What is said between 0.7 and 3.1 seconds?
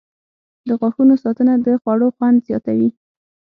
غاښونو ساتنه د خوړو خوند زیاتوي.